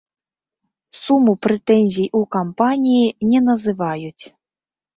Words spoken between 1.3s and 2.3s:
прэтэнзій у